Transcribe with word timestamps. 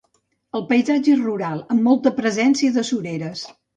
El 0.59 0.61
paisatge 0.69 1.13
és 1.15 1.21
rural, 1.25 1.61
amb 1.75 1.85
molta 1.91 2.13
presència 2.23 2.77
de 2.79 2.89
sureres. 2.93 3.45